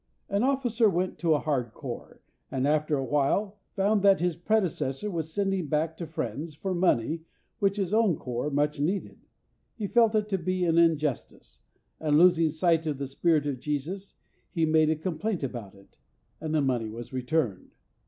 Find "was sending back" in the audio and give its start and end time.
5.11-5.95